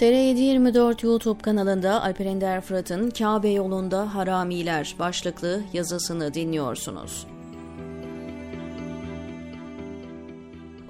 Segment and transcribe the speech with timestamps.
[0.00, 7.26] TR724 YouTube kanalında Alper Ender Fırat'ın Kabe yolunda haramiler başlıklı yazısını dinliyorsunuz.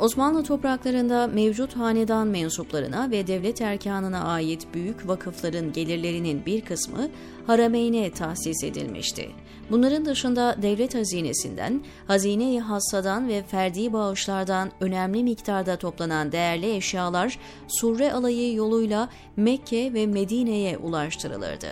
[0.01, 7.09] Osmanlı topraklarında mevcut hanedan mensuplarına ve devlet erkanına ait büyük vakıfların gelirlerinin bir kısmı
[7.47, 9.31] harameyne tahsis edilmişti.
[9.71, 18.13] Bunların dışında devlet hazinesinden, hazine-i hassadan ve ferdi bağışlardan önemli miktarda toplanan değerli eşyalar surre
[18.13, 21.69] alayı yoluyla Mekke ve Medine'ye ulaştırılırdı.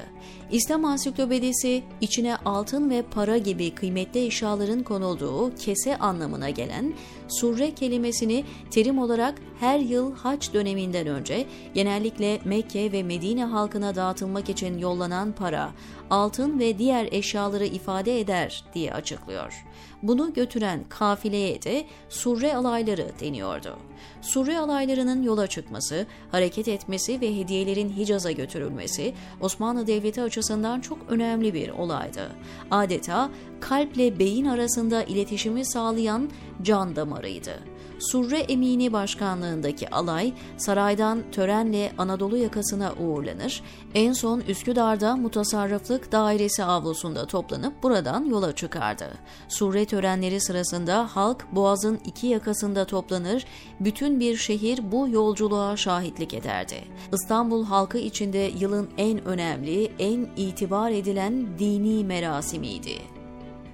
[0.50, 6.94] İslam Ansiklopedisi içine altın ve para gibi kıymetli eşyaların konulduğu kese anlamına gelen
[7.28, 7.70] surre
[8.18, 14.78] kelimesini terim olarak her yıl haç döneminden önce genellikle Mekke ve Medine halkına dağıtılmak için
[14.78, 15.70] yollanan para,
[16.10, 19.64] altın ve diğer eşyaları ifade eder diye açıklıyor.
[20.02, 23.78] Bunu götüren kafileye de surre alayları deniyordu.
[24.22, 31.54] Surre alaylarının yola çıkması, hareket etmesi ve hediyelerin Hicaz'a götürülmesi Osmanlı Devleti açısından çok önemli
[31.54, 32.30] bir olaydı.
[32.70, 36.30] Adeta kalple beyin arasında iletişimi sağlayan
[36.62, 37.77] can damarıydı.
[37.98, 43.62] Surre Emini Başkanlığındaki alay saraydan törenle Anadolu yakasına uğurlanır,
[43.94, 49.18] en son Üsküdar'da mutasarrıflık dairesi avlusunda toplanıp buradan yola çıkardı.
[49.48, 53.44] Surre törenleri sırasında halk boğazın iki yakasında toplanır,
[53.80, 56.84] bütün bir şehir bu yolculuğa şahitlik ederdi.
[57.12, 63.17] İstanbul halkı içinde yılın en önemli, en itibar edilen dini merasimiydi.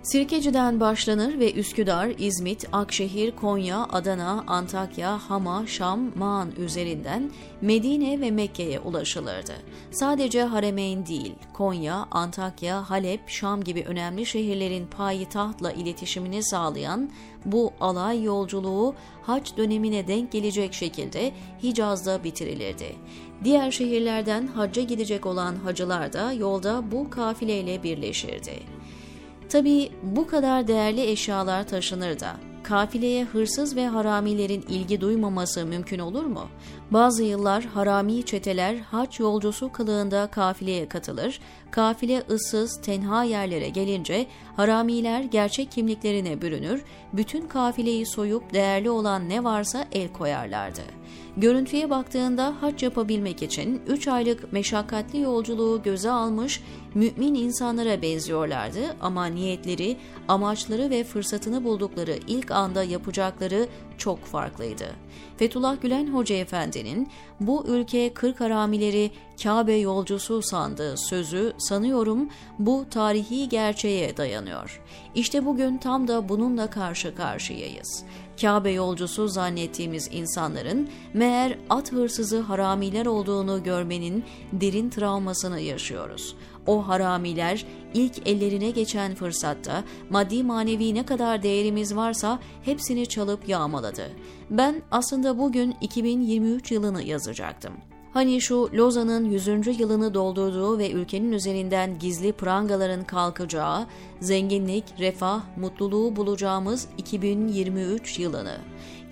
[0.05, 8.30] Sirkeci'den başlanır ve Üsküdar, İzmit, Akşehir, Konya, Adana, Antakya, Hama, Şam, Maan üzerinden Medine ve
[8.30, 9.52] Mekke'ye ulaşılırdı.
[9.91, 17.10] Sadece Haremeyn değil, Konya, Antakya, Halep, Şam gibi önemli şehirlerin payitahtla iletişimini sağlayan
[17.44, 21.32] bu alay yolculuğu haç dönemine denk gelecek şekilde
[21.62, 22.97] Hicaz'da bitirilirdi.
[23.44, 28.84] Diğer şehirlerden hacca gidecek olan hacılar da yolda bu kafileyle birleşirdi.
[29.49, 36.25] Tabii bu kadar değerli eşyalar taşınır da kafileye hırsız ve haramilerin ilgi duymaması mümkün olur
[36.25, 36.49] mu?
[36.91, 41.41] Bazı yıllar harami çeteler haç yolcusu kılığında kafileye katılır,
[41.71, 49.44] kafile ıssız, tenha yerlere gelince haramiler gerçek kimliklerine bürünür, bütün kafileyi soyup değerli olan ne
[49.44, 50.83] varsa el koyarlardı.
[51.37, 56.62] Görüntüye baktığında hac yapabilmek için 3 aylık meşakkatli yolculuğu göze almış
[56.95, 59.97] mümin insanlara benziyorlardı ama niyetleri,
[60.28, 63.69] amaçları ve fırsatını buldukları ilk anda yapacakları
[63.99, 64.87] çok farklıydı.
[65.37, 67.09] Fethullah Gülen Hoca Efendi'nin
[67.41, 69.11] bu ülke kırk haramileri
[69.43, 72.28] Kabe yolcusu sandığı sözü sanıyorum
[72.59, 74.83] bu tarihi gerçeğe dayanıyor.
[75.15, 78.05] İşte bugün tam da bununla karşı karşıyayız.
[78.41, 86.37] Kabe yolcusu zannettiğimiz insanların meğer at hırsızı haramiler olduğunu görmenin derin travmasını yaşıyoruz.
[86.67, 94.11] O haramiler ilk ellerine geçen fırsatta maddi manevi ne kadar değerimiz varsa hepsini çalıp yağmaladı.
[94.51, 97.94] Ben aslında bugün 2023 yılını yazacaktım.
[98.14, 99.80] Hani şu Lozan'ın 100.
[99.80, 103.86] yılını doldurduğu ve ülkenin üzerinden gizli prangaların kalkacağı,
[104.20, 108.56] zenginlik, refah, mutluluğu bulacağımız 2023 yılını.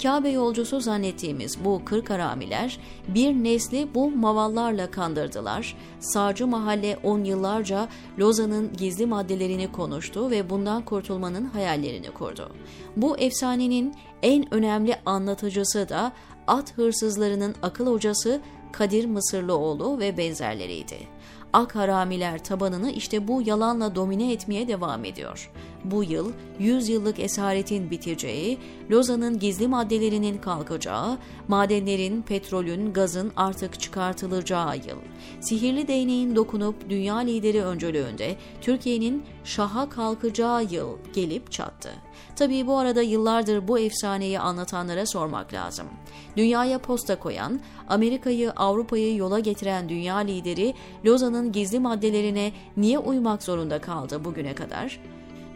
[0.03, 5.77] Kabe yolcusu zannettiğimiz bu kırk haramiler bir nesli bu mavallarla kandırdılar.
[6.01, 12.53] Sağcı mahalle on yıllarca Lozan'ın gizli maddelerini konuştu ve bundan kurtulmanın hayallerini kurdu.
[12.97, 16.13] Bu efsanenin en önemli anlatıcısı da
[16.47, 18.41] at hırsızlarının akıl hocası
[18.73, 20.99] Kadir Mısırlıoğlu ve benzerleriydi.
[21.53, 25.51] Ak haramiler tabanını işte bu yalanla domine etmeye devam ediyor.
[25.85, 28.59] Bu yıl 100 yıllık esaretin biteceği,
[28.91, 31.19] Lozan'ın gizli maddelerinin kalkacağı,
[31.49, 34.99] madenlerin, petrolün, gazın artık çıkartılacağı yıl.
[35.41, 41.91] Sihirli değneğin dokunup dünya lideri öncülüğünde Türkiye'nin şaha kalkacağı yıl gelip çattı.
[42.37, 45.87] Tabii bu arada yıllardır bu efsaneyi anlatanlara sormak lazım.
[46.37, 50.75] Dünyaya posta koyan, Amerika'yı, Avrupa'yı yola getiren dünya lideri
[51.05, 55.01] Lozan'ın gizli maddelerine niye uymak zorunda kaldı bugüne kadar?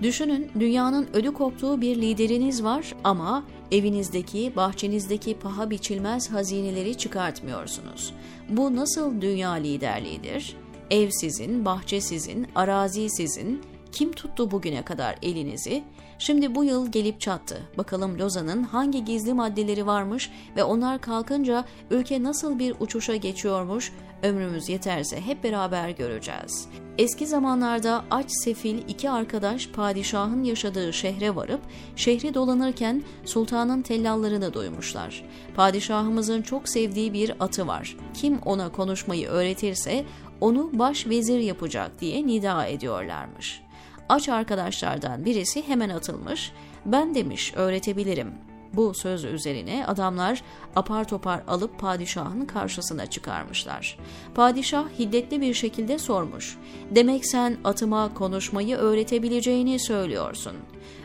[0.03, 8.15] Düşünün dünyanın ödü koptuğu bir lideriniz var ama evinizdeki, bahçenizdeki paha biçilmez hazineleri çıkartmıyorsunuz.
[8.49, 10.57] Bu nasıl dünya liderliğidir?
[10.91, 13.61] Ev sizin, bahçe sizin, arazi sizin,
[13.97, 15.85] Kim tuttu bugüne kadar elinizi?
[16.19, 17.63] Şimdi bu yıl gelip çattı.
[17.79, 23.93] Bakalım Lozan'ın hangi gizli maddeleri varmış ve onlar kalkınca ülke nasıl bir uçuşa geçiyormuş?
[24.23, 26.69] Ömrümüz yeterse hep beraber göreceğiz.
[26.99, 31.61] Eski zamanlarda aç sefil iki arkadaş padişahın yaşadığı şehre varıp
[31.97, 35.25] şehri dolanırken sultanın tellallarını duymuşlar.
[35.55, 37.97] Padişahımızın çok sevdiği bir atı var.
[38.15, 40.05] Kim ona konuşmayı öğretirse
[40.41, 43.66] onu baş vezir yapacak diye nida ediyorlarmış.
[44.09, 46.53] Aç arkadaşlardan birisi hemen atılmış,
[46.85, 48.35] ben demiş öğretebilirim.
[48.75, 50.43] Bu söz üzerine adamlar
[50.77, 53.99] apar topar alıp padişahın karşısına çıkarmışlar.
[54.35, 56.59] Padişah hiddetli bir şekilde sormuş.
[56.91, 60.57] Demek sen atıma konuşmayı öğretebileceğini söylüyorsun.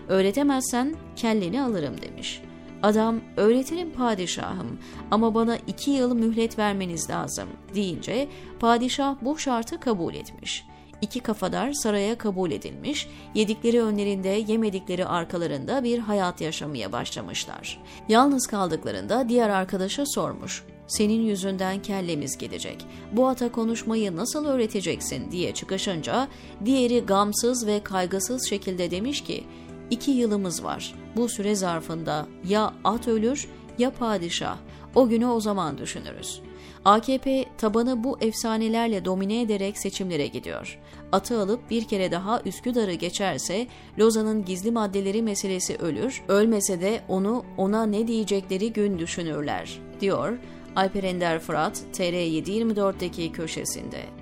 [0.07, 2.41] Öğretemezsen kelleni alırım demiş.
[2.83, 4.79] Adam öğretirim padişahım
[5.11, 8.27] ama bana iki yıl mühlet vermeniz lazım deyince
[8.59, 10.65] padişah bu şartı kabul etmiş.
[11.01, 17.81] İki kafadar saraya kabul edilmiş, yedikleri önlerinde yemedikleri arkalarında bir hayat yaşamaya başlamışlar.
[18.09, 20.63] Yalnız kaldıklarında diğer arkadaşa sormuş.
[20.87, 22.85] Senin yüzünden kellemiz gidecek.
[23.11, 26.27] Bu ata konuşmayı nasıl öğreteceksin diye çıkışınca
[26.65, 29.43] diğeri gamsız ve kaygısız şekilde demiş ki
[29.89, 30.95] iki yılımız var.
[31.15, 33.47] Bu süre zarfında ya at ölür
[33.81, 34.57] ya padişah.
[34.95, 36.41] O günü o zaman düşünürüz.
[36.85, 40.79] AKP tabanı bu efsanelerle domine ederek seçimlere gidiyor.
[41.11, 43.67] Atı alıp bir kere daha Üsküdar'ı geçerse
[43.99, 50.37] Lozan'ın gizli maddeleri meselesi ölür, ölmese de onu ona ne diyecekleri gün düşünürler, diyor
[50.75, 54.20] Alper Ender Fırat TR724'deki köşesinde.